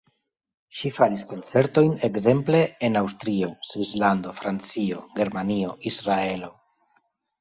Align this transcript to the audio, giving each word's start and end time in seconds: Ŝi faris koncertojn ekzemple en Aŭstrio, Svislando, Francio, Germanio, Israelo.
Ŝi 0.77 0.91
faris 0.93 1.25
koncertojn 1.33 1.91
ekzemple 2.07 2.61
en 2.89 2.97
Aŭstrio, 3.03 3.49
Svislando, 3.73 4.33
Francio, 4.41 5.07
Germanio, 5.21 5.77
Israelo. 5.91 6.51